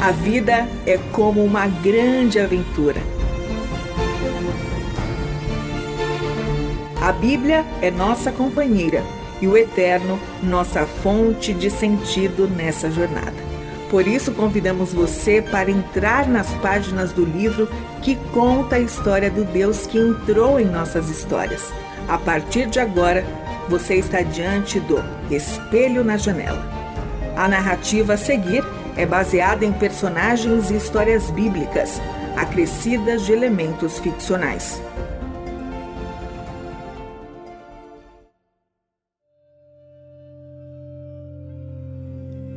A 0.00 0.10
vida 0.10 0.68
é 0.86 0.98
como 1.12 1.42
uma 1.42 1.66
grande 1.66 2.38
aventura. 2.38 3.00
A 7.00 7.12
Bíblia 7.12 7.64
é 7.80 7.90
nossa 7.90 8.30
companheira 8.30 9.02
e 9.40 9.48
o 9.48 9.56
Eterno 9.56 10.18
nossa 10.42 10.84
fonte 10.84 11.54
de 11.54 11.70
sentido 11.70 12.46
nessa 12.46 12.90
jornada. 12.90 13.34
Por 13.90 14.06
isso, 14.06 14.32
convidamos 14.32 14.92
você 14.92 15.40
para 15.40 15.70
entrar 15.70 16.28
nas 16.28 16.52
páginas 16.54 17.12
do 17.12 17.24
livro 17.24 17.68
que 18.02 18.16
conta 18.34 18.76
a 18.76 18.80
história 18.80 19.30
do 19.30 19.44
Deus 19.44 19.86
que 19.86 19.98
entrou 19.98 20.60
em 20.60 20.66
nossas 20.66 21.08
histórias. 21.08 21.72
A 22.06 22.18
partir 22.18 22.66
de 22.66 22.78
agora, 22.80 23.24
você 23.68 23.94
está 23.94 24.20
diante 24.20 24.78
do 24.80 25.02
Espelho 25.30 26.04
na 26.04 26.16
Janela. 26.16 26.64
A 27.36 27.48
narrativa 27.48 28.14
a 28.14 28.16
seguir 28.16 28.64
é 28.96 29.04
baseada 29.04 29.64
em 29.64 29.72
personagens 29.72 30.70
e 30.70 30.76
histórias 30.76 31.30
bíblicas, 31.30 32.00
acrescidas 32.36 33.26
de 33.26 33.32
elementos 33.32 33.98
ficcionais. 33.98 34.80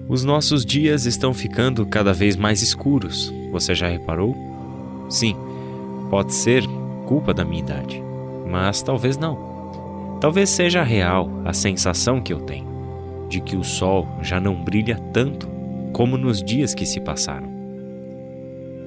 Os 0.08 0.24
nossos 0.24 0.66
dias 0.66 1.06
estão 1.06 1.34
ficando 1.34 1.86
cada 1.86 2.14
vez 2.14 2.36
mais 2.36 2.64
escuros. 2.64 3.32
Você 3.52 3.76
já 3.76 3.88
reparou? 3.88 4.36
Sim, 5.08 5.36
pode 6.10 6.34
ser 6.34 6.64
culpa 7.06 7.32
da 7.32 7.46
minha 7.46 7.62
idade, 7.62 8.02
mas 8.50 8.82
talvez 8.82 9.18
não. 9.18 10.18
Talvez 10.20 10.50
seja 10.50 10.82
real 10.82 11.30
a 11.46 11.54
sensação 11.54 12.20
que 12.20 12.34
eu 12.34 12.40
tenho 12.42 12.68
de 13.30 13.40
que 13.40 13.56
o 13.56 13.64
sol 13.64 14.08
já 14.24 14.40
não 14.40 14.56
brilha 14.56 15.00
tanto 15.14 15.59
como 16.00 16.18
nos 16.18 16.42
dias 16.42 16.74
que 16.74 16.86
se 16.86 17.02
passaram. 17.02 17.50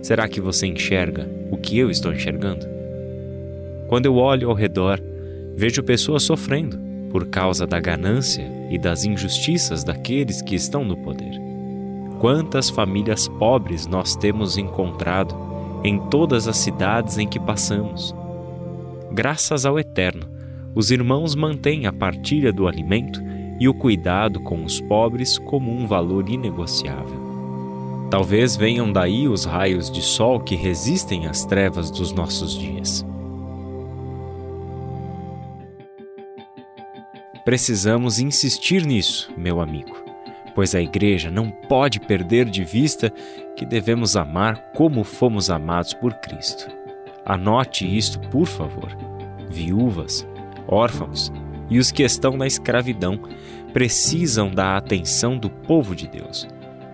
Será 0.01 0.27
que 0.27 0.41
você 0.41 0.67
enxerga 0.67 1.29
o 1.51 1.59
que 1.59 1.79
eu 1.79 1.91
estou 1.91 2.11
enxergando? 2.11 2.67
Quando 3.87 4.07
eu 4.07 4.17
olho 4.17 4.49
ao 4.49 4.55
redor, 4.55 4.99
vejo 5.55 5.83
pessoas 5.83 6.23
sofrendo 6.23 6.81
por 7.11 7.27
causa 7.27 7.67
da 7.67 7.79
ganância 7.79 8.51
e 8.71 8.79
das 8.79 9.05
injustiças 9.05 9.85
daqueles 9.85 10.41
que 10.41 10.55
estão 10.55 10.87
no 10.87 10.97
poder. 10.97 11.39
Quantas 12.19 12.71
famílias 12.71 13.29
pobres 13.29 13.87
nós 13.87 14.17
temos 14.17 14.57
encontrado 14.57 15.37
em 15.85 15.99
todas 16.09 16.49
as 16.49 16.57
cidades 16.57 17.19
em 17.19 17.29
que 17.29 17.39
passamos. 17.39 18.15
Graças 19.13 19.67
ao 19.67 19.79
Eterno, 19.79 20.27
os 20.75 20.91
irmãos 20.91 21.35
mantêm 21.35 21.85
a 21.85 21.93
partilha 21.93 22.51
do 22.55 22.67
alimento 22.67 23.21
e 23.63 23.69
o 23.69 23.73
cuidado 23.73 24.41
com 24.41 24.65
os 24.65 24.81
pobres 24.81 25.39
como 25.39 25.71
um 25.71 25.87
valor 25.87 26.29
inegociável. 26.29 28.09
Talvez 28.11 28.57
venham 28.57 28.93
daí 28.93 29.29
os 29.29 29.45
raios 29.45 29.89
de 29.89 30.03
sol 30.03 30.41
que 30.41 30.57
resistem 30.57 31.29
às 31.29 31.45
trevas 31.45 31.89
dos 31.89 32.11
nossos 32.11 32.59
dias. 32.59 33.07
Precisamos 37.45 38.19
insistir 38.19 38.85
nisso, 38.85 39.33
meu 39.37 39.61
amigo, 39.61 39.97
pois 40.57 40.75
a 40.75 40.83
Igreja 40.83 41.31
não 41.31 41.49
pode 41.49 42.01
perder 42.01 42.51
de 42.51 42.65
vista 42.65 43.11
que 43.57 43.65
devemos 43.65 44.17
amar 44.17 44.73
como 44.73 45.05
fomos 45.05 45.51
amados 45.51 45.95
por 45.95 46.13
Cristo. 46.15 46.69
Anote 47.25 47.87
isto, 47.87 48.19
por 48.29 48.49
favor. 48.49 48.89
Viúvas, 49.49 50.27
órfãos 50.67 51.31
e 51.73 51.79
os 51.79 51.91
que 51.91 52.03
estão 52.03 52.37
na 52.37 52.47
escravidão 52.47 53.19
precisam 53.73 54.51
da 54.51 54.77
atenção 54.77 55.39
do 55.39 55.49
povo 55.49 55.97
de 55.97 56.07
Deus, 56.07 56.47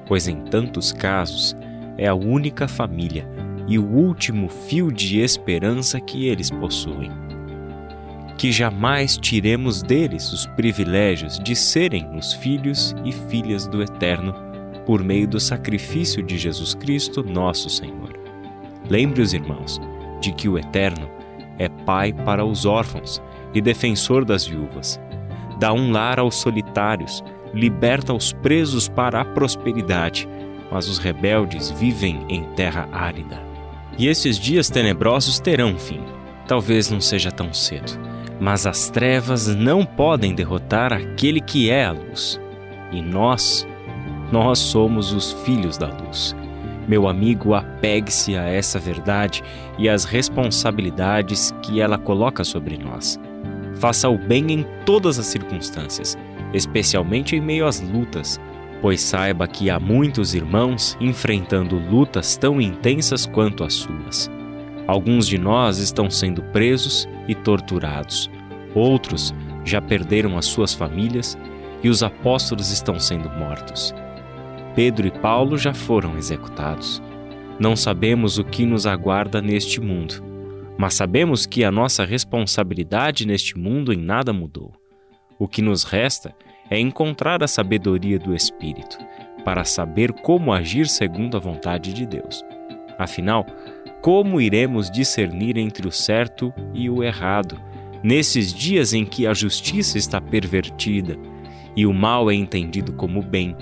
pois 0.07 0.29
em 0.29 0.37
tantos 0.45 0.93
casos 0.93 1.57
é 1.99 2.07
a 2.07 2.15
única 2.15 2.69
família 2.69 3.29
e 3.67 3.77
o 3.77 3.85
último 3.85 4.49
fio 4.49 4.93
de 4.93 5.19
esperança 5.19 6.01
que 6.01 6.29
eles 6.29 6.49
possuem. 6.49 7.11
Que 8.39 8.53
jamais 8.53 9.17
tiremos 9.17 9.83
deles 9.83 10.33
os 10.33 10.47
privilégios 10.47 11.41
de 11.41 11.57
serem 11.57 12.17
os 12.17 12.33
filhos 12.35 12.95
e 13.05 13.11
filhas 13.11 13.67
do 13.67 13.83
Eterno 13.83 14.33
por 14.87 15.03
meio 15.03 15.27
do 15.27 15.41
sacrifício 15.41 16.23
de 16.23 16.39
Jesus 16.39 16.73
Cristo, 16.73 17.25
nosso 17.25 17.69
Senhor. 17.69 18.17
Lembre 18.89 19.23
os 19.23 19.35
irmãos 19.35 19.81
de 20.21 20.33
que 20.33 20.49
o 20.49 20.57
Eterno 20.57 21.11
é 21.59 21.69
Pai 21.69 22.13
para 22.13 22.45
os 22.45 22.65
órfãos 22.65 23.21
e 23.55 23.61
defensor 23.61 24.25
das 24.25 24.47
viúvas. 24.47 25.01
Dá 25.59 25.73
um 25.73 25.91
lar 25.91 26.19
aos 26.19 26.37
solitários, 26.37 27.23
liberta 27.53 28.13
os 28.13 28.33
presos 28.33 28.89
para 28.89 29.21
a 29.21 29.25
prosperidade, 29.25 30.29
mas 30.71 30.89
os 30.89 30.99
rebeldes 30.99 31.71
vivem 31.71 32.25
em 32.29 32.45
terra 32.55 32.89
árida. 32.93 33.43
E 33.99 34.07
esses 34.07 34.39
dias 34.39 34.71
tenebrosos 34.71 35.41
terão 35.41 35.77
fim. 35.77 36.01
Talvez 36.47 36.91
não 36.91 37.01
seja 37.01 37.31
tão 37.31 37.53
cedo, 37.53 37.99
mas 38.41 38.67
as 38.67 38.89
trevas 38.89 39.47
não 39.49 39.85
podem 39.85 40.35
derrotar 40.35 40.93
aquele 40.93 41.41
que 41.41 41.69
é 41.69 41.85
a 41.85 41.93
luz. 41.93 42.41
E 42.93 43.03
nós, 43.03 43.67
nós 44.31 44.59
somos 44.59 45.13
os 45.13 45.33
filhos 45.45 45.77
da 45.77 45.89
luz. 45.89 46.35
Meu 46.87 47.07
amigo, 47.07 47.53
apegue-se 47.53 48.35
a 48.35 48.45
essa 48.45 48.79
verdade 48.79 49.43
e 49.79 49.91
às 49.91 50.05
responsabilidades 50.05 51.53
que 51.63 51.83
ela 51.83 51.99
coloca 51.99 52.45
sobre 52.45 52.79
nós. 52.79 53.21
Faça 53.79 54.09
o 54.09 54.19
bem 54.19 54.53
em 54.53 54.67
todas 54.85 55.19
as 55.19 55.27
circunstâncias, 55.27 56.19
especialmente 56.53 57.37
em 57.37 57.41
meio 57.41 57.67
às 57.67 57.81
lutas, 57.81 58.41
pois 58.83 59.01
saiba 59.01 59.47
que 59.47 59.71
há 59.71 59.79
muitos 59.79 60.35
irmãos 60.35 60.97
enfrentando 61.01 61.79
lutas 61.79 62.37
tão 62.37 62.61
intensas 62.61 63.25
quanto 63.25 63.63
as 63.63 63.75
suas. 63.75 64.29
Alguns 64.87 65.29
de 65.29 65.39
nós 65.39 65.79
estão 65.79 66.11
sendo 66.11 66.43
presos 66.45 67.09
e 67.29 67.35
torturados, 67.35 68.29
outros 68.75 69.33
já 69.65 69.81
perderam 69.81 70.37
as 70.37 70.47
suas 70.47 70.75
famílias 70.75 71.39
e 71.83 71.89
os 71.89 72.03
apóstolos 72.03 72.73
estão 72.73 72.99
sendo 72.99 73.31
mortos. 73.31 73.95
Pedro 74.75 75.07
e 75.07 75.11
Paulo 75.11 75.57
já 75.57 75.75
foram 75.75 76.17
executados. 76.17 77.03
Não 77.61 77.77
sabemos 77.77 78.39
o 78.39 78.45
que 78.45 78.65
nos 78.65 78.87
aguarda 78.87 79.43
neste 79.43 79.81
mundo 79.81 80.28
mas 80.79 80.95
sabemos 80.95 81.45
que 81.45 81.65
a 81.65 81.73
nossa 81.73 82.05
responsabilidade 82.05 83.27
neste 83.27 83.59
mundo 83.59 83.93
em 83.93 83.99
nada 83.99 84.33
mudou. 84.33 84.73
O 85.37 85.49
que 85.49 85.61
nos 85.61 85.83
resta 85.83 86.33
é 86.71 86.79
encontrar 86.79 87.43
a 87.43 87.49
sabedoria 87.49 88.19
do 88.19 88.33
Espírito, 88.33 88.97
para 89.45 89.65
saber 89.65 90.13
como 90.13 90.53
agir 90.53 90.87
segundo 90.87 91.37
a 91.37 91.41
vontade 91.41 91.93
de 91.93 92.07
Deus. 92.07 92.45
Afinal, 92.97 93.45
como 94.01 94.41
iremos 94.41 94.89
discernir 94.89 95.57
entre 95.57 95.89
o 95.89 95.91
certo 95.91 96.53
e 96.73 96.89
o 96.89 97.03
errado, 97.03 97.61
nesses 98.03 98.55
dias 98.55 98.93
em 98.93 99.05
que 99.05 99.27
a 99.27 99.35
justiça 99.35 99.99
está 99.99 100.21
pervertida 100.21 101.17
e 101.75 101.87
o 101.87 101.93
mal 101.93 102.31
é 102.31 102.35
entendido 102.35 102.93
como 102.93 103.21
bem, 103.21 103.57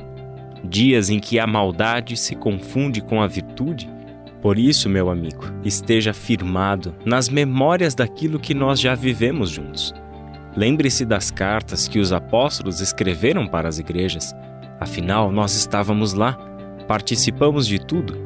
dias 0.62 1.08
em 1.08 1.18
que 1.18 1.38
a 1.38 1.46
maldade 1.46 2.16
se 2.16 2.34
confunde 2.34 3.00
com 3.00 3.22
a 3.22 3.26
virtude 3.26 3.88
por 4.40 4.58
isso, 4.58 4.88
meu 4.88 5.10
amigo, 5.10 5.44
esteja 5.64 6.12
firmado 6.12 6.94
nas 7.04 7.28
memórias 7.28 7.94
daquilo 7.94 8.38
que 8.38 8.54
nós 8.54 8.78
já 8.78 8.94
vivemos 8.94 9.50
juntos. 9.50 9.94
Lembre-se 10.56 11.04
das 11.04 11.30
cartas 11.30 11.88
que 11.88 11.98
os 11.98 12.12
apóstolos 12.12 12.80
escreveram 12.80 13.46
para 13.46 13.68
as 13.68 13.78
igrejas. 13.78 14.34
Afinal, 14.80 15.30
nós 15.30 15.54
estávamos 15.54 16.12
lá, 16.14 16.34
participamos 16.86 17.66
de 17.66 17.78
tudo. 17.78 18.16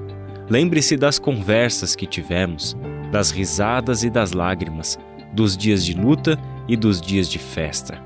Lembre-se 0.48 0.96
das 0.96 1.18
conversas 1.18 1.96
que 1.96 2.06
tivemos, 2.06 2.76
das 3.10 3.30
risadas 3.30 4.02
e 4.04 4.10
das 4.10 4.32
lágrimas, 4.32 4.98
dos 5.32 5.56
dias 5.56 5.84
de 5.84 5.94
luta 5.94 6.38
e 6.68 6.76
dos 6.76 7.00
dias 7.00 7.28
de 7.28 7.38
festa. 7.38 8.00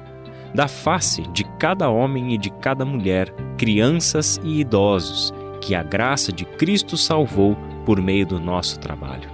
Da 0.54 0.68
face 0.68 1.22
de 1.32 1.44
cada 1.58 1.90
homem 1.90 2.34
e 2.34 2.38
de 2.38 2.50
cada 2.50 2.84
mulher, 2.84 3.30
crianças 3.58 4.38
e 4.44 4.60
idosos, 4.60 5.34
que 5.60 5.74
a 5.74 5.82
graça 5.82 6.30
de 6.32 6.44
Cristo 6.44 6.96
salvou 6.96 7.56
por 7.84 8.00
meio 8.00 8.26
do 8.26 8.40
nosso 8.40 8.78
trabalho. 8.78 9.30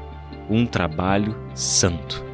Um 0.48 0.66
trabalho 0.66 1.36
santo. 1.54 2.24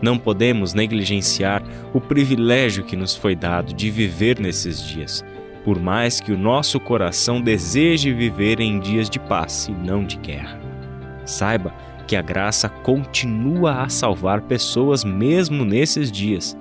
Não 0.00 0.18
podemos 0.18 0.74
negligenciar 0.74 1.62
o 1.92 2.00
privilégio 2.00 2.84
que 2.84 2.96
nos 2.96 3.14
foi 3.14 3.36
dado 3.36 3.72
de 3.72 3.90
viver 3.90 4.40
nesses 4.40 4.82
dias, 4.82 5.24
por 5.64 5.78
mais 5.78 6.20
que 6.20 6.32
o 6.32 6.38
nosso 6.38 6.80
coração 6.80 7.40
deseje 7.40 8.12
viver 8.12 8.58
em 8.58 8.80
dias 8.80 9.08
de 9.08 9.20
paz 9.20 9.68
e 9.68 9.72
não 9.72 10.04
de 10.04 10.16
guerra. 10.16 10.60
Saiba 11.24 11.72
que 12.08 12.16
a 12.16 12.22
graça 12.22 12.68
continua 12.68 13.82
a 13.82 13.88
salvar 13.88 14.42
pessoas 14.42 15.04
mesmo 15.04 15.64
nesses 15.64 16.10
dias. 16.10 16.56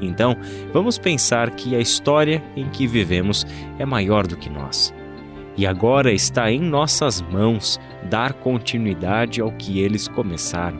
Então, 0.00 0.36
vamos 0.72 0.96
pensar 0.96 1.50
que 1.50 1.74
a 1.74 1.80
história 1.80 2.44
em 2.54 2.68
que 2.68 2.86
vivemos 2.86 3.44
é 3.78 3.84
maior 3.84 4.26
do 4.26 4.36
que 4.36 4.48
nós 4.48 4.94
e 5.56 5.66
agora 5.66 6.12
está 6.12 6.50
em 6.50 6.60
nossas 6.60 7.22
mãos 7.22 7.80
dar 8.10 8.32
continuidade 8.34 9.40
ao 9.40 9.50
que 9.52 9.80
eles 9.80 10.06
começaram. 10.06 10.78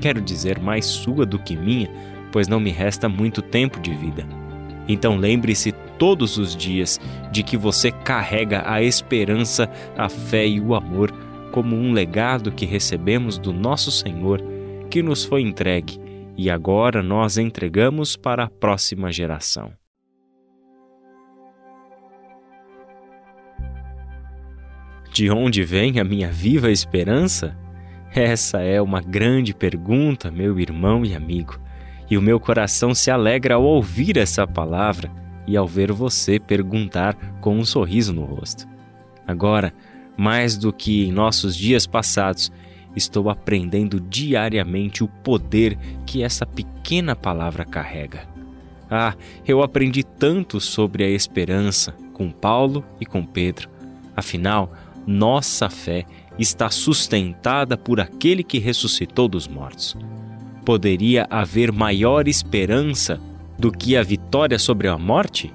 Quero 0.00 0.20
dizer, 0.20 0.58
mais 0.58 0.86
sua 0.86 1.24
do 1.24 1.38
que 1.38 1.56
minha, 1.56 1.88
pois 2.30 2.48
não 2.48 2.60
me 2.60 2.70
resta 2.70 3.08
muito 3.08 3.40
tempo 3.40 3.80
de 3.80 3.94
vida. 3.94 4.26
Então 4.88 5.16
lembre-se 5.16 5.72
todos 5.98 6.36
os 6.38 6.56
dias 6.56 7.00
de 7.30 7.42
que 7.42 7.56
você 7.56 7.90
carrega 7.90 8.64
a 8.66 8.82
esperança, 8.82 9.70
a 9.96 10.08
fé 10.08 10.46
e 10.46 10.60
o 10.60 10.74
amor 10.74 11.12
como 11.52 11.76
um 11.76 11.92
legado 11.92 12.50
que 12.50 12.64
recebemos 12.64 13.38
do 13.38 13.52
nosso 13.52 13.90
Senhor, 13.90 14.42
que 14.90 15.02
nos 15.02 15.24
foi 15.24 15.42
entregue 15.42 16.00
e 16.36 16.50
agora 16.50 17.02
nós 17.02 17.38
entregamos 17.38 18.16
para 18.16 18.44
a 18.44 18.50
próxima 18.50 19.12
geração. 19.12 19.81
De 25.12 25.30
onde 25.30 25.62
vem 25.62 26.00
a 26.00 26.04
minha 26.04 26.32
viva 26.32 26.70
esperança? 26.70 27.54
Essa 28.14 28.60
é 28.60 28.80
uma 28.80 29.02
grande 29.02 29.52
pergunta, 29.52 30.30
meu 30.30 30.58
irmão 30.58 31.04
e 31.04 31.14
amigo, 31.14 31.60
e 32.10 32.16
o 32.16 32.22
meu 32.22 32.40
coração 32.40 32.94
se 32.94 33.10
alegra 33.10 33.56
ao 33.56 33.62
ouvir 33.62 34.16
essa 34.16 34.46
palavra 34.46 35.10
e 35.46 35.54
ao 35.54 35.68
ver 35.68 35.92
você 35.92 36.40
perguntar 36.40 37.14
com 37.42 37.58
um 37.58 37.64
sorriso 37.64 38.14
no 38.14 38.24
rosto. 38.24 38.66
Agora, 39.26 39.74
mais 40.16 40.56
do 40.56 40.72
que 40.72 41.06
em 41.06 41.12
nossos 41.12 41.54
dias 41.54 41.86
passados, 41.86 42.50
estou 42.96 43.28
aprendendo 43.28 44.00
diariamente 44.00 45.04
o 45.04 45.08
poder 45.08 45.76
que 46.06 46.22
essa 46.22 46.46
pequena 46.46 47.14
palavra 47.14 47.66
carrega. 47.66 48.26
Ah, 48.90 49.14
eu 49.46 49.62
aprendi 49.62 50.02
tanto 50.02 50.58
sobre 50.58 51.04
a 51.04 51.10
esperança 51.10 51.94
com 52.14 52.30
Paulo 52.30 52.82
e 52.98 53.04
com 53.04 53.24
Pedro. 53.24 53.68
Afinal, 54.14 54.70
nossa 55.06 55.68
fé 55.68 56.04
está 56.38 56.70
sustentada 56.70 57.76
por 57.76 58.00
aquele 58.00 58.42
que 58.42 58.58
ressuscitou 58.58 59.28
dos 59.28 59.46
mortos. 59.46 59.96
Poderia 60.64 61.26
haver 61.28 61.72
maior 61.72 62.28
esperança 62.28 63.20
do 63.58 63.70
que 63.70 63.96
a 63.96 64.02
vitória 64.02 64.58
sobre 64.58 64.88
a 64.88 64.96
morte? 64.96 65.52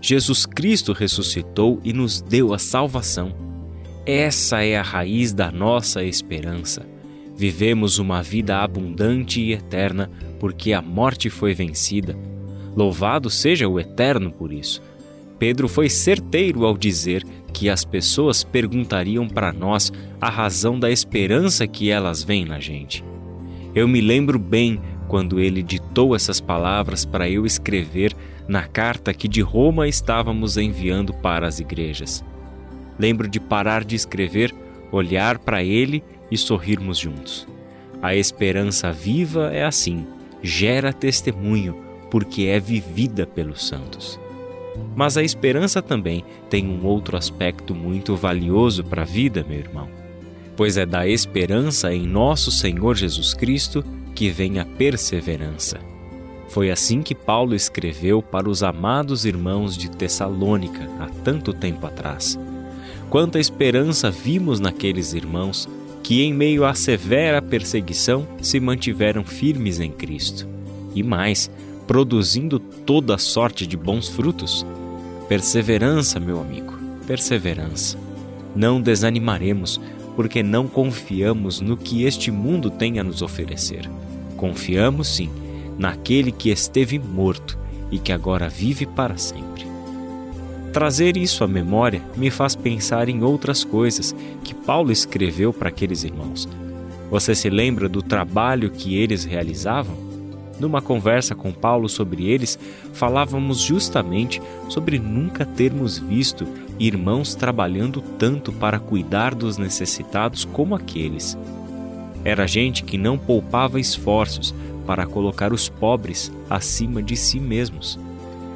Jesus 0.00 0.46
Cristo 0.46 0.92
ressuscitou 0.92 1.80
e 1.84 1.92
nos 1.92 2.20
deu 2.20 2.52
a 2.52 2.58
salvação. 2.58 3.34
Essa 4.04 4.64
é 4.64 4.76
a 4.76 4.82
raiz 4.82 5.32
da 5.32 5.50
nossa 5.50 6.02
esperança. 6.02 6.84
Vivemos 7.36 7.98
uma 7.98 8.22
vida 8.22 8.58
abundante 8.58 9.40
e 9.40 9.52
eterna 9.52 10.10
porque 10.38 10.72
a 10.72 10.82
morte 10.82 11.30
foi 11.30 11.54
vencida. 11.54 12.16
Louvado 12.76 13.30
seja 13.30 13.68
o 13.68 13.78
Eterno 13.78 14.30
por 14.30 14.52
isso. 14.52 14.82
Pedro 15.38 15.68
foi 15.68 15.88
certeiro 15.88 16.64
ao 16.64 16.76
dizer 16.76 17.24
que 17.52 17.68
as 17.68 17.84
pessoas 17.84 18.42
perguntariam 18.42 19.28
para 19.28 19.52
nós 19.52 19.92
a 20.20 20.30
razão 20.30 20.78
da 20.78 20.90
esperança 20.90 21.66
que 21.66 21.90
elas 21.90 22.22
veem 22.22 22.44
na 22.44 22.58
gente. 22.58 23.04
Eu 23.74 23.86
me 23.86 24.00
lembro 24.00 24.38
bem 24.38 24.80
quando 25.08 25.38
ele 25.38 25.62
ditou 25.62 26.16
essas 26.16 26.40
palavras 26.40 27.04
para 27.04 27.28
eu 27.28 27.44
escrever 27.44 28.14
na 28.48 28.62
carta 28.62 29.14
que 29.14 29.28
de 29.28 29.40
Roma 29.40 29.86
estávamos 29.86 30.56
enviando 30.56 31.12
para 31.12 31.46
as 31.46 31.60
igrejas. 31.60 32.24
Lembro 32.98 33.28
de 33.28 33.40
parar 33.40 33.84
de 33.84 33.94
escrever, 33.94 34.54
olhar 34.90 35.38
para 35.38 35.62
ele 35.62 36.02
e 36.30 36.36
sorrirmos 36.36 36.98
juntos. 36.98 37.46
A 38.00 38.14
esperança 38.14 38.90
viva 38.90 39.50
é 39.52 39.64
assim, 39.64 40.06
gera 40.42 40.92
testemunho, 40.92 41.76
porque 42.10 42.44
é 42.44 42.58
vivida 42.58 43.26
pelos 43.26 43.66
santos. 43.66 44.18
Mas 44.94 45.16
a 45.16 45.22
esperança 45.22 45.80
também 45.82 46.24
tem 46.48 46.66
um 46.66 46.84
outro 46.84 47.16
aspecto 47.16 47.74
muito 47.74 48.16
valioso 48.16 48.84
para 48.84 49.02
a 49.02 49.06
vida, 49.06 49.44
meu 49.48 49.58
irmão. 49.58 49.88
Pois 50.56 50.76
é 50.76 50.84
da 50.84 51.06
esperança 51.06 51.92
em 51.94 52.06
nosso 52.06 52.50
Senhor 52.50 52.94
Jesus 52.94 53.34
Cristo 53.34 53.84
que 54.14 54.30
vem 54.30 54.58
a 54.58 54.64
perseverança. 54.64 55.80
Foi 56.48 56.70
assim 56.70 57.00
que 57.00 57.14
Paulo 57.14 57.54
escreveu 57.54 58.20
para 58.22 58.48
os 58.48 58.62
amados 58.62 59.24
irmãos 59.24 59.76
de 59.76 59.90
Tessalônica 59.90 60.86
há 61.00 61.06
tanto 61.24 61.54
tempo 61.54 61.86
atrás. 61.86 62.38
Quanta 63.08 63.40
esperança 63.40 64.10
vimos 64.10 64.60
naqueles 64.60 65.14
irmãos 65.14 65.66
que, 66.02 66.22
em 66.22 66.34
meio 66.34 66.64
à 66.64 66.74
severa 66.74 67.40
perseguição, 67.40 68.26
se 68.42 68.60
mantiveram 68.60 69.24
firmes 69.24 69.80
em 69.80 69.90
Cristo. 69.90 70.46
E 70.94 71.02
mais, 71.02 71.50
produzindo 71.86 72.58
toda 72.58 73.18
sorte 73.18 73.66
de 73.66 73.76
bons 73.76 74.08
frutos. 74.08 74.66
Perseverança, 75.28 76.20
meu 76.20 76.40
amigo, 76.40 76.74
perseverança. 77.06 77.98
Não 78.54 78.80
desanimaremos, 78.80 79.80
porque 80.14 80.42
não 80.42 80.66
confiamos 80.66 81.60
no 81.60 81.76
que 81.76 82.04
este 82.04 82.30
mundo 82.30 82.70
tem 82.70 82.98
a 82.98 83.04
nos 83.04 83.22
oferecer. 83.22 83.88
Confiamos, 84.36 85.08
sim, 85.08 85.30
naquele 85.78 86.30
que 86.30 86.50
esteve 86.50 86.98
morto 86.98 87.58
e 87.90 87.98
que 87.98 88.12
agora 88.12 88.48
vive 88.48 88.86
para 88.86 89.16
sempre. 89.16 89.66
Trazer 90.72 91.16
isso 91.18 91.44
à 91.44 91.48
memória 91.48 92.02
me 92.16 92.30
faz 92.30 92.56
pensar 92.56 93.08
em 93.08 93.22
outras 93.22 93.62
coisas 93.62 94.14
que 94.42 94.54
Paulo 94.54 94.90
escreveu 94.90 95.52
para 95.52 95.68
aqueles 95.68 96.02
irmãos. 96.02 96.48
Você 97.10 97.34
se 97.34 97.50
lembra 97.50 97.90
do 97.90 98.00
trabalho 98.00 98.70
que 98.70 98.96
eles 98.96 99.24
realizavam? 99.24 100.11
Numa 100.60 100.80
conversa 100.80 101.34
com 101.34 101.52
Paulo 101.52 101.88
sobre 101.88 102.28
eles, 102.28 102.58
falávamos 102.92 103.60
justamente 103.60 104.40
sobre 104.68 104.98
nunca 104.98 105.44
termos 105.44 105.98
visto 105.98 106.46
irmãos 106.78 107.34
trabalhando 107.34 108.00
tanto 108.00 108.52
para 108.52 108.78
cuidar 108.78 109.34
dos 109.34 109.58
necessitados 109.58 110.44
como 110.44 110.74
aqueles. 110.74 111.36
Era 112.24 112.46
gente 112.46 112.84
que 112.84 112.96
não 112.96 113.18
poupava 113.18 113.80
esforços 113.80 114.54
para 114.86 115.06
colocar 115.06 115.52
os 115.52 115.68
pobres 115.68 116.32
acima 116.48 117.02
de 117.02 117.16
si 117.16 117.40
mesmos. 117.40 117.98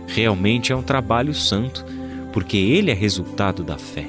Realmente 0.06 0.72
é 0.72 0.76
um 0.76 0.82
trabalho 0.82 1.34
santo, 1.34 1.84
porque 2.32 2.56
ele 2.56 2.90
é 2.90 2.94
resultado 2.94 3.64
da 3.64 3.78
fé. 3.78 4.06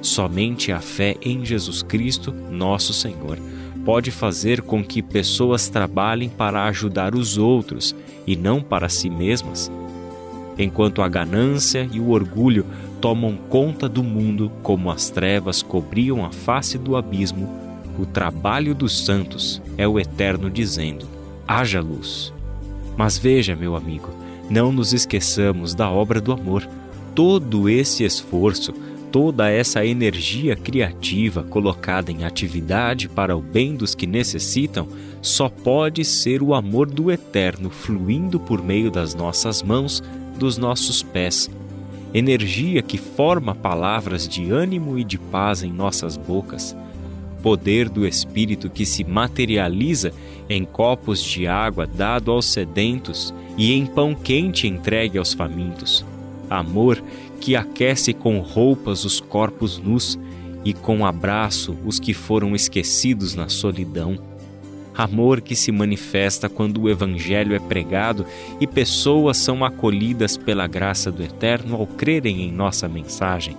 Somente 0.00 0.72
a 0.72 0.80
fé 0.80 1.16
em 1.22 1.44
Jesus 1.44 1.82
Cristo, 1.82 2.32
nosso 2.50 2.92
Senhor 2.92 3.38
pode 3.84 4.10
fazer 4.10 4.62
com 4.62 4.82
que 4.84 5.02
pessoas 5.02 5.68
trabalhem 5.68 6.28
para 6.28 6.64
ajudar 6.64 7.14
os 7.14 7.36
outros 7.36 7.94
e 8.26 8.36
não 8.36 8.62
para 8.62 8.88
si 8.88 9.10
mesmas. 9.10 9.70
Enquanto 10.58 11.02
a 11.02 11.08
ganância 11.08 11.88
e 11.92 11.98
o 11.98 12.10
orgulho 12.10 12.66
tomam 13.00 13.36
conta 13.48 13.88
do 13.88 14.02
mundo 14.02 14.52
como 14.62 14.90
as 14.90 15.10
trevas 15.10 15.62
cobriam 15.62 16.24
a 16.24 16.30
face 16.30 16.78
do 16.78 16.96
abismo, 16.96 17.48
o 17.98 18.06
trabalho 18.06 18.74
dos 18.74 19.04
santos 19.04 19.60
é 19.76 19.86
o 19.86 19.98
eterno 19.98 20.50
dizendo: 20.50 21.06
haja 21.46 21.80
luz. 21.80 22.32
Mas 22.96 23.18
veja, 23.18 23.56
meu 23.56 23.74
amigo, 23.74 24.10
não 24.48 24.70
nos 24.70 24.92
esqueçamos 24.92 25.74
da 25.74 25.90
obra 25.90 26.20
do 26.20 26.32
amor. 26.32 26.68
Todo 27.14 27.68
esse 27.68 28.04
esforço 28.04 28.72
toda 29.12 29.50
essa 29.50 29.84
energia 29.84 30.56
criativa 30.56 31.42
colocada 31.42 32.10
em 32.10 32.24
atividade 32.24 33.10
para 33.10 33.36
o 33.36 33.42
bem 33.42 33.76
dos 33.76 33.94
que 33.94 34.06
necessitam 34.06 34.88
só 35.20 35.50
pode 35.50 36.02
ser 36.02 36.42
o 36.42 36.54
amor 36.54 36.90
do 36.90 37.12
Eterno 37.12 37.68
fluindo 37.68 38.40
por 38.40 38.64
meio 38.64 38.90
das 38.90 39.14
nossas 39.14 39.62
mãos, 39.62 40.02
dos 40.38 40.56
nossos 40.56 41.02
pés. 41.02 41.50
Energia 42.14 42.80
que 42.80 42.96
forma 42.96 43.54
palavras 43.54 44.26
de 44.26 44.50
ânimo 44.50 44.98
e 44.98 45.04
de 45.04 45.18
paz 45.18 45.62
em 45.62 45.70
nossas 45.70 46.16
bocas. 46.16 46.74
Poder 47.42 47.90
do 47.90 48.06
Espírito 48.06 48.70
que 48.70 48.86
se 48.86 49.04
materializa 49.04 50.12
em 50.48 50.64
copos 50.64 51.22
de 51.22 51.46
água 51.46 51.86
dado 51.86 52.30
aos 52.30 52.46
sedentos 52.46 53.32
e 53.58 53.74
em 53.74 53.84
pão 53.84 54.14
quente 54.14 54.66
entregue 54.66 55.18
aos 55.18 55.34
famintos. 55.34 56.04
Amor 56.48 57.02
que 57.42 57.56
aquece 57.56 58.12
com 58.12 58.38
roupas 58.38 59.04
os 59.04 59.18
corpos 59.18 59.76
nus 59.76 60.16
e 60.64 60.72
com 60.72 61.04
abraço 61.04 61.76
os 61.84 61.98
que 61.98 62.14
foram 62.14 62.54
esquecidos 62.54 63.34
na 63.34 63.48
solidão. 63.48 64.16
Amor 64.94 65.40
que 65.40 65.56
se 65.56 65.72
manifesta 65.72 66.48
quando 66.48 66.82
o 66.82 66.88
Evangelho 66.88 67.52
é 67.52 67.58
pregado 67.58 68.24
e 68.60 68.66
pessoas 68.66 69.38
são 69.38 69.64
acolhidas 69.64 70.36
pela 70.36 70.68
graça 70.68 71.10
do 71.10 71.20
Eterno 71.20 71.74
ao 71.74 71.84
crerem 71.84 72.42
em 72.42 72.52
nossa 72.52 72.88
mensagem. 72.88 73.56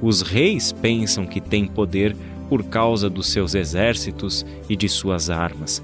Os 0.00 0.22
reis 0.22 0.72
pensam 0.72 1.26
que 1.26 1.42
têm 1.42 1.66
poder 1.66 2.16
por 2.48 2.64
causa 2.64 3.10
dos 3.10 3.28
seus 3.28 3.54
exércitos 3.54 4.46
e 4.66 4.74
de 4.74 4.88
suas 4.88 5.28
armas, 5.28 5.82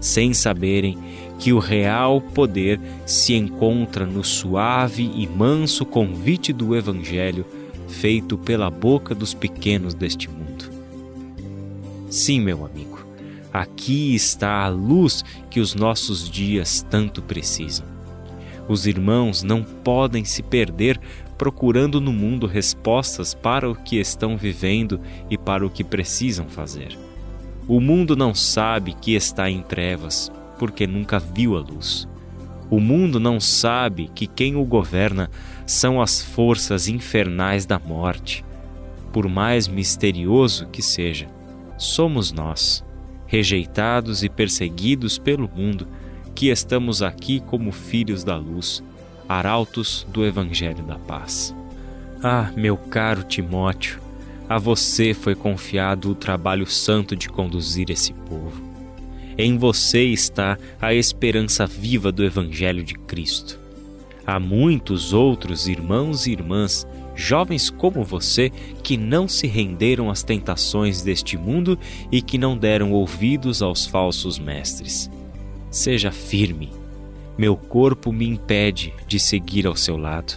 sem 0.00 0.32
saberem 0.32 0.96
que 1.38 1.52
o 1.52 1.58
real 1.58 2.20
poder 2.20 2.80
se 3.04 3.34
encontra 3.34 4.06
no 4.06 4.22
suave 4.22 5.10
e 5.14 5.26
manso 5.26 5.84
convite 5.84 6.52
do 6.52 6.74
Evangelho 6.74 7.44
feito 7.88 8.36
pela 8.38 8.70
boca 8.70 9.14
dos 9.14 9.34
pequenos 9.34 9.94
deste 9.94 10.28
mundo. 10.30 10.70
Sim, 12.08 12.40
meu 12.40 12.64
amigo, 12.64 13.04
aqui 13.52 14.14
está 14.14 14.64
a 14.64 14.68
luz 14.68 15.24
que 15.50 15.60
os 15.60 15.74
nossos 15.74 16.28
dias 16.28 16.86
tanto 16.88 17.22
precisam. 17.22 17.86
Os 18.68 18.86
irmãos 18.86 19.42
não 19.42 19.62
podem 19.62 20.24
se 20.24 20.42
perder 20.42 20.98
procurando 21.36 22.00
no 22.00 22.12
mundo 22.12 22.46
respostas 22.46 23.34
para 23.34 23.68
o 23.68 23.74
que 23.74 23.96
estão 23.96 24.36
vivendo 24.36 25.00
e 25.28 25.36
para 25.36 25.66
o 25.66 25.70
que 25.70 25.84
precisam 25.84 26.48
fazer. 26.48 26.96
O 27.66 27.80
mundo 27.80 28.16
não 28.16 28.34
sabe 28.34 28.94
que 28.94 29.14
está 29.14 29.50
em 29.50 29.62
trevas, 29.62 30.30
porque 30.64 30.86
nunca 30.86 31.18
viu 31.18 31.58
a 31.58 31.60
luz. 31.60 32.08
O 32.70 32.80
mundo 32.80 33.20
não 33.20 33.38
sabe 33.38 34.10
que 34.14 34.26
quem 34.26 34.56
o 34.56 34.64
governa 34.64 35.30
são 35.66 36.00
as 36.00 36.22
forças 36.22 36.88
infernais 36.88 37.66
da 37.66 37.78
morte. 37.78 38.42
Por 39.12 39.28
mais 39.28 39.68
misterioso 39.68 40.66
que 40.68 40.80
seja, 40.80 41.28
somos 41.76 42.32
nós, 42.32 42.82
rejeitados 43.26 44.24
e 44.24 44.30
perseguidos 44.30 45.18
pelo 45.18 45.50
mundo, 45.54 45.86
que 46.34 46.48
estamos 46.48 47.02
aqui 47.02 47.40
como 47.40 47.70
filhos 47.70 48.24
da 48.24 48.38
luz, 48.38 48.82
arautos 49.28 50.06
do 50.10 50.24
Evangelho 50.24 50.82
da 50.82 50.98
Paz. 50.98 51.54
Ah, 52.22 52.50
meu 52.56 52.78
caro 52.78 53.22
Timóteo, 53.22 54.00
a 54.48 54.56
você 54.58 55.12
foi 55.12 55.34
confiado 55.34 56.10
o 56.10 56.14
trabalho 56.14 56.66
santo 56.66 57.14
de 57.14 57.28
conduzir 57.28 57.90
esse 57.90 58.14
povo. 58.14 58.63
Em 59.36 59.58
você 59.58 60.04
está 60.04 60.56
a 60.80 60.94
esperança 60.94 61.66
viva 61.66 62.12
do 62.12 62.24
Evangelho 62.24 62.84
de 62.84 62.94
Cristo. 62.94 63.58
Há 64.24 64.38
muitos 64.38 65.12
outros 65.12 65.66
irmãos 65.66 66.26
e 66.26 66.32
irmãs, 66.32 66.86
jovens 67.16 67.68
como 67.68 68.04
você, 68.04 68.50
que 68.82 68.96
não 68.96 69.26
se 69.26 69.46
renderam 69.48 70.08
às 70.08 70.22
tentações 70.22 71.02
deste 71.02 71.36
mundo 71.36 71.76
e 72.12 72.22
que 72.22 72.38
não 72.38 72.56
deram 72.56 72.92
ouvidos 72.92 73.60
aos 73.60 73.84
falsos 73.84 74.38
mestres. 74.38 75.10
Seja 75.68 76.12
firme. 76.12 76.70
Meu 77.36 77.56
corpo 77.56 78.12
me 78.12 78.28
impede 78.28 78.94
de 79.08 79.18
seguir 79.18 79.66
ao 79.66 79.74
seu 79.74 79.96
lado, 79.96 80.34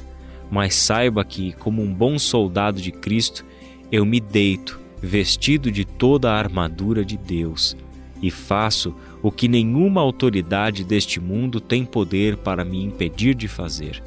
mas 0.50 0.74
saiba 0.74 1.24
que, 1.24 1.54
como 1.54 1.84
um 1.84 1.94
bom 1.94 2.18
soldado 2.18 2.82
de 2.82 2.92
Cristo, 2.92 3.46
eu 3.92 4.04
me 4.04 4.20
deito, 4.20 4.80
vestido 5.00 5.72
de 5.72 5.86
toda 5.86 6.32
a 6.32 6.38
armadura 6.38 7.06
de 7.06 7.16
Deus, 7.16 7.78
e 8.22 8.32
faço 8.32 8.96
o 9.22 9.32
que 9.32 9.48
nenhuma 9.48 10.02
autoridade 10.02 10.84
deste 10.84 11.20
mundo 11.20 11.60
tem 11.60 11.86
poder 11.86 12.38
para 12.38 12.66
me 12.66 12.84
impedir 12.84 13.36
de 13.36 13.48
fazer. 13.48 14.02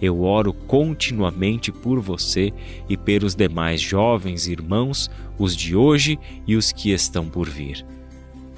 Eu 0.00 0.22
oro 0.22 0.52
continuamente 0.52 1.72
por 1.72 2.00
você 2.00 2.52
e 2.88 2.96
pelos 2.96 3.34
demais 3.34 3.80
jovens 3.80 4.46
irmãos, 4.46 5.10
os 5.38 5.56
de 5.56 5.74
hoje 5.74 6.18
e 6.46 6.54
os 6.54 6.70
que 6.70 6.92
estão 6.92 7.28
por 7.28 7.48
vir. 7.48 7.84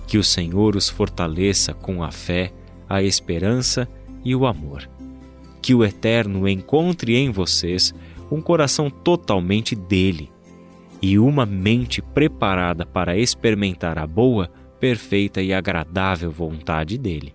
Que 0.07 0.19
o 0.19 0.25
Senhor 0.25 0.76
os 0.76 0.88
fortaleça 0.88 1.73
com 1.73 2.02
a 2.02 2.11
fé, 2.11 2.52
a 2.88 3.02
esperança 3.02 3.88
e 4.23 4.35
o 4.35 4.47
amor. 4.47 4.88
Que 5.62 5.75
o 5.75 5.85
Eterno 5.85 6.47
encontre 6.47 7.16
em 7.16 7.30
vocês 7.30 7.95
um 8.30 8.40
coração 8.40 8.90
totalmente 8.90 9.75
dele 9.75 10.30
e 11.02 11.19
uma 11.19 11.47
mente 11.47 12.02
preparada 12.02 12.85
para 12.85 13.16
experimentar 13.16 13.99
a 13.99 14.07
boa, 14.07 14.50
perfeita 14.80 15.42
e 15.42 15.52
agradável 15.52 16.30
vontade 16.30 16.96
dele. 16.96 17.34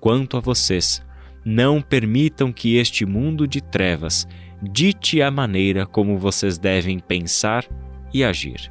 Quanto 0.00 0.36
a 0.36 0.40
vocês, 0.40 1.04
não 1.44 1.82
permitam 1.82 2.52
que 2.52 2.76
este 2.76 3.04
mundo 3.04 3.46
de 3.46 3.60
trevas 3.60 4.26
dite 4.62 5.20
a 5.20 5.30
maneira 5.30 5.84
como 5.84 6.16
vocês 6.16 6.56
devem 6.56 7.00
pensar 7.00 7.66
e 8.14 8.22
agir. 8.22 8.70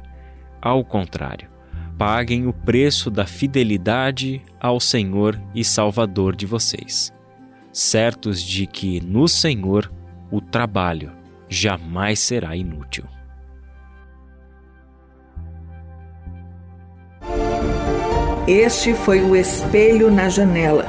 Ao 0.60 0.82
contrário, 0.84 1.48
paguem 1.98 2.46
o 2.46 2.52
preço 2.52 3.10
da 3.10 3.26
fidelidade 3.26 4.42
ao 4.58 4.80
Senhor 4.80 5.40
e 5.54 5.62
Salvador 5.62 6.34
de 6.34 6.46
vocês, 6.46 7.12
certos 7.72 8.42
de 8.42 8.66
que 8.66 9.00
no 9.00 9.28
Senhor 9.28 9.92
o 10.30 10.40
trabalho 10.40 11.12
jamais 11.48 12.18
será 12.18 12.56
inútil. 12.56 13.04
Este 18.46 18.92
foi 18.92 19.22
o 19.22 19.36
Espelho 19.36 20.10
na 20.10 20.28
Janela, 20.28 20.84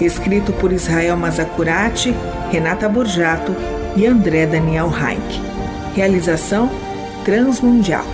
escrito 0.00 0.54
por 0.54 0.72
Israel 0.72 1.18
Mazacurati, 1.18 2.14
Renata 2.50 2.88
Borjato 2.88 3.54
e 3.94 4.06
André 4.06 4.46
Daniel 4.46 4.90
Heinck. 4.90 5.42
Realização 5.94 6.70
Transmundial. 7.26 8.06